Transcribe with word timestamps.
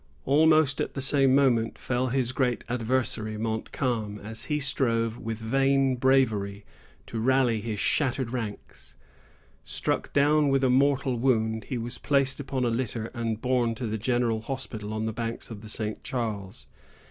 Almost 0.25 0.81
at 0.81 0.95
the 0.95 0.99
same 0.99 1.35
moment 1.35 1.77
fell 1.77 2.07
his 2.07 2.31
great 2.31 2.63
adversary, 2.67 3.37
Montcalm, 3.37 4.17
as 4.17 4.45
he 4.45 4.59
strove, 4.59 5.19
with 5.19 5.37
vain 5.37 5.95
bravery, 5.95 6.65
to 7.05 7.19
rally 7.19 7.61
his 7.61 7.79
shattered 7.79 8.31
ranks. 8.31 8.95
Struck 9.63 10.11
down 10.11 10.49
with 10.49 10.63
a 10.63 10.71
mortal 10.71 11.19
wound, 11.19 11.65
he 11.65 11.77
was 11.77 11.99
placed 11.99 12.39
upon 12.39 12.65
a 12.65 12.69
litter 12.69 13.11
and 13.13 13.43
borne 13.43 13.75
to 13.75 13.85
the 13.85 13.99
General 13.99 14.41
Hospital 14.41 14.91
on 14.91 15.05
the 15.05 15.13
banks 15.13 15.51
of 15.51 15.61
the 15.61 15.69
St. 15.69 16.03
Charles. 16.03 16.65